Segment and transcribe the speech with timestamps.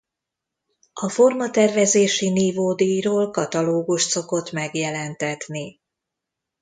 [0.93, 5.79] A Formatervezési nívódíjról katalógust szokott megjelentetni.